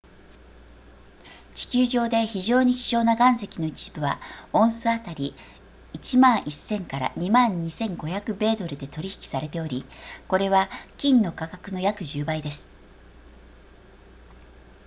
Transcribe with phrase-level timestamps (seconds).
[1.53, 4.19] 地球上で非常に希少な岩石の一部は
[4.51, 5.35] オンス当たり
[5.93, 9.85] 11,000～22,500 米ドルで取引されており
[10.27, 12.65] これは金の価格の約10倍です